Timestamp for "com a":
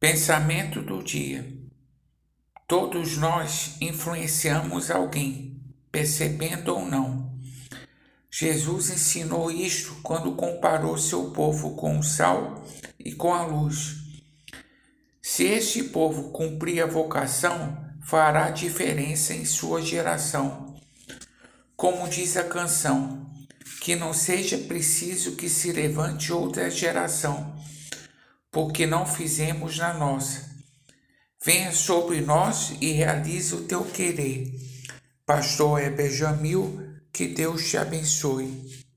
13.12-13.44